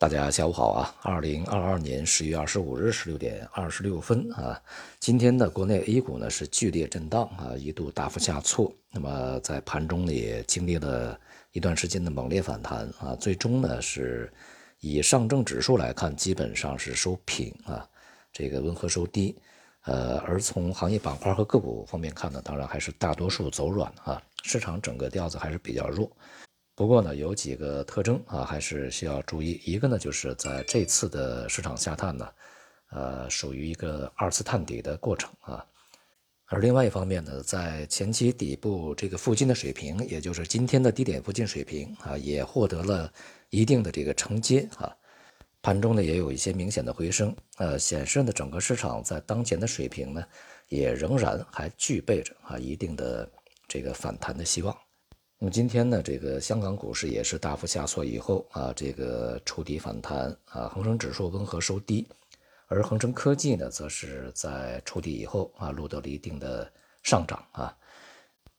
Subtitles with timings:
[0.00, 0.94] 大家下午好啊！
[1.02, 4.62] 二零二二年十月二十五日十六点二十六分啊，
[5.00, 8.72] 今天的国内 A 股呢是剧烈震荡啊，一度大幅下挫。
[8.92, 11.18] 那么在盘中呢也经历了
[11.50, 14.32] 一段时间的猛烈反弹啊，最终呢是
[14.78, 17.84] 以上证指数来看，基本上是收平啊，
[18.32, 19.36] 这个温和收低。
[19.82, 26.08] 呃，而从行业板块和个股方面看呢，当然还是大多数走软啊，市场整个调子还是比较弱。
[26.78, 29.60] 不过呢，有几个特征啊，还是需要注意。
[29.64, 32.28] 一个呢，就是在这次的市场下探呢，
[32.90, 35.66] 呃，属于一个二次探底的过程啊。
[36.46, 43.12] 而另外一方面呢，在前期底部这个附近的水平，也就是今天的低点附近水平啊，也获得了
[43.50, 44.94] 一定的这个承接啊。
[45.60, 50.24] 盘中呢，也有一些明显的回升，呃，显示呢，整个市场在当前的水平呢，
[50.68, 53.28] 也仍然还具备着啊一定的
[53.66, 54.72] 这个反弹的希望。
[55.40, 62.08] 那么今天呢，这个香港股市也是大幅下挫以后啊，这个触底反弹啊，恒生指数温和收低，
[62.66, 66.68] 而恒生科技呢，则是在触底以后啊，录得了一定的
[67.04, 67.72] 上涨啊。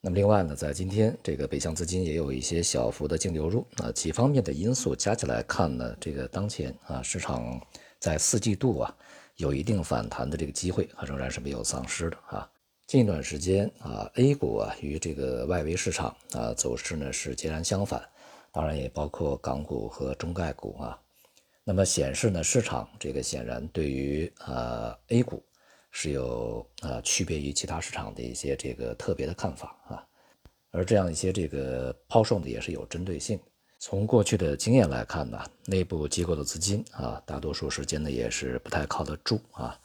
[0.00, 7.60] 那么另外呢，在今天这个北向资金也有一些小幅的净流入啊，几方面的因素加起来看呢，这个当前啊，市场
[7.98, 8.96] 在四季度啊，
[9.38, 12.48] 有一定反弹的这个机会啊，仍然是没有丧失的啊。
[12.90, 18.02] 近一段时间啊，A 股啊与这个外围市场啊走势呢是截然相反，
[18.50, 21.00] 当然也包括港股和中概股啊。
[21.62, 25.40] 那么显示呢，市场这个显然对于呃 A 股
[25.92, 30.04] 是有呃区别于其他市场的一些这个特别的看法啊。
[30.72, 33.38] 而这样一些这个抛售呢也是有针对性。
[33.78, 39.78] 从过去的经验来看呢，内部机构的资金啊，大多数时间呢也是不太靠得住啊。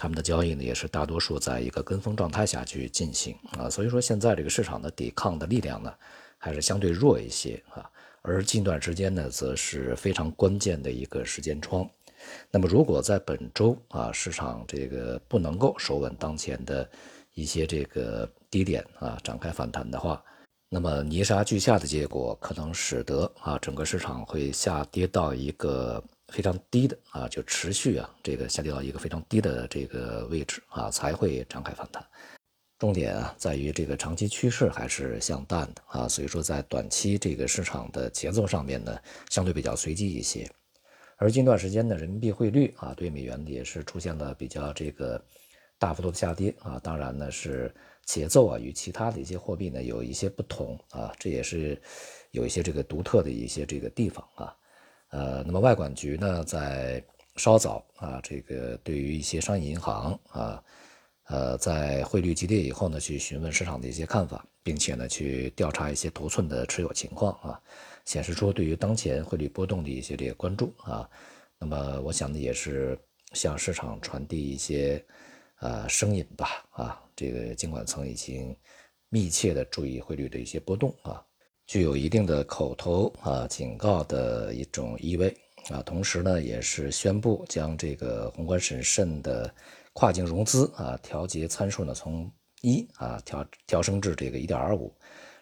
[0.00, 5.92] 他们的交易呢，也是大多数在一个跟风状态下去进行啊，所以说现在这个市场的抵抗的力量呢，
[6.38, 7.84] 还是相对弱一些啊。
[8.22, 11.86] 而近段时间呢，则是非常关键的一个时间窗。
[12.50, 16.88] 那么，如果在本周啊，市场这个不能够守稳当前的
[17.34, 20.24] 一些这个低点啊，展开反弹的话，
[20.70, 26.02] 那么泥沙俱下的结果，可能使得啊，整个市场会下跌到一个。
[26.30, 32.04] 非常低的啊，就持续啊，这个下跌到一个非常低的这个位置啊，才会展开反弹。
[32.78, 38.98] 重点啊，在于这个长期趋势还是向淡的啊，所以说在短期这个市场的节奏上面呢，
[39.28, 40.50] 相对比较随机一些。
[41.18, 45.22] 而近段时间呢，人民币汇率啊，对美元也是出现了比较这个
[45.78, 47.74] 大幅度的下跌啊，当然呢是
[48.06, 51.78] 节奏啊与其他的一些货币呢有一些不同啊，这也是
[52.30, 54.56] 有一些这个独特的一些这个地方啊。
[55.10, 57.02] 呃，那么外管局呢，在
[57.36, 60.62] 稍早啊，这个对于一些商业银行啊，
[61.28, 67.60] 呃，在汇率急跌以后呢，去询问市场的一些看法，并且呢，去调查一些头寸的持有情况啊，
[68.04, 71.08] 显示出对于当前汇率波动的一些这个关注啊。
[71.58, 72.98] 那么我想呢，也是
[73.32, 75.04] 向市场传递一些
[75.58, 78.56] 呃声音吧啊，这个监管层已经
[79.08, 81.24] 密切的注意汇率的一些波动啊。
[81.70, 85.32] 具有一定的口头啊警告的一种意味
[85.68, 89.48] 啊，同时呢，也是宣布将这个宏观审慎的
[89.92, 92.28] 跨境融资啊调节参数呢从
[92.62, 94.92] 一啊调调升至这个一点二五，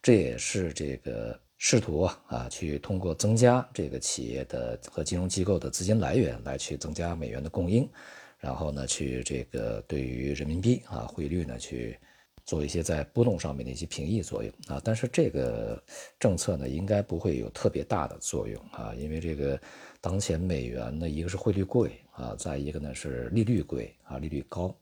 [0.00, 7.90] 这也是这个试图啊去通过增加这个企业的和金融机构的资金来源来去增加美元的供应，
[8.38, 11.98] 然后呢去这个对于人民币啊汇率呢去。
[12.44, 15.80] 做一些在波动上面的一些平抑作用啊，但是这个
[16.18, 19.58] 政策呢，应该不会有特别大的作用啊，因为这个
[20.00, 24.74] 当前美元呢，一个是汇率贵啊，再一个呢是利率贵啊，利率高，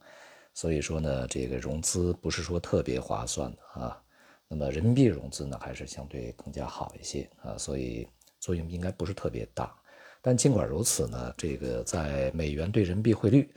[0.55, 4.03] 所以说呢，这个融资不是说特别划算的啊。
[4.47, 8.07] 那么人民币融资呢，还是相对更加好一些啊，所以
[8.39, 9.71] 作用应该不是特别大。
[10.19, 13.53] 但尽管如此呢，这个在美元对人民币汇率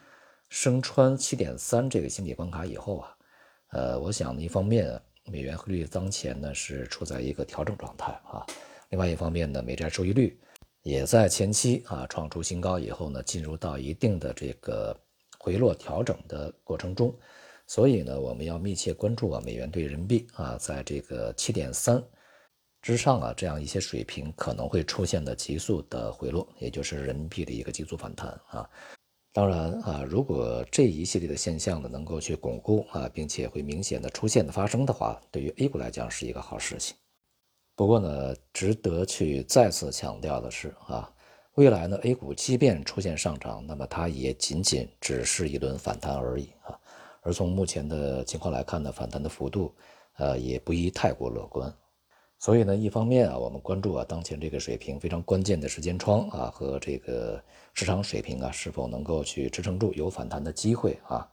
[0.50, 3.16] 升穿七点三这个心理关卡以后啊。
[3.74, 8.46] 呃，我想呢，一方面美元汇率当前呢是处在一个调整状态啊，
[8.90, 10.38] 另外一方面呢，美债收益率
[10.84, 14.96] 也在前期啊创出新高以后呢，进入到一定的这个
[15.40, 17.12] 回落调整的过程中，
[17.66, 22.00] 所以呢，我们要密切关注啊，美元对人民币啊，在这个七点三
[22.80, 28.70] 之上啊，这样一些水平可能会出现的急速的回落，也就是人民币的一个急速反弹啊。
[29.34, 36.96] 当然啊，如果这一系列的现象呢能够去巩固啊，并且会明显的出现的发生的话，对于 A 股来讲是一个好事情。
[37.74, 41.12] 不过呢，值得去再次强调的是啊，
[41.56, 46.78] 未来呢 A 股即便出现上涨，那么它也仅仅只是一轮反弹而已啊。
[47.20, 49.74] 而从目前的情况来看呢，反弹的幅度
[50.16, 51.74] 呃也不宜太过乐观。
[52.44, 57.42] 所以呢，一方面啊，我们关注啊当前这个水平非常关键的时间窗啊和这个
[57.72, 61.26] 市场水平啊是否能够去支撑住有反弹的机会啊。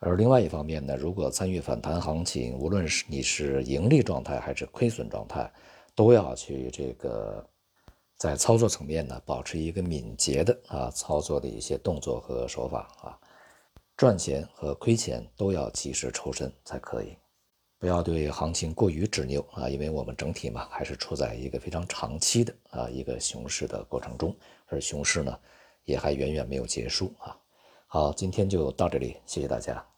[0.00, 5.50] 而另外一方面呢，如果参与反弹行情，无论是你是盈利状态还是亏损状态，
[5.94, 7.42] 都要去这个
[8.18, 13.18] 在操作层面呢保持一个敏捷的啊操作的一些动作和手法啊，
[13.96, 17.16] 赚钱和亏钱都要及时抽身才可以，
[17.80, 24.36] 不要对行情过于执拗啊，因为我们整体嘛还是处在一个非常长期的啊一个熊市的过程中，
[24.66, 25.34] 而熊市呢
[25.86, 27.34] 也还远远没有结束啊。
[27.86, 29.89] 好，今天就到这里，谢谢大家。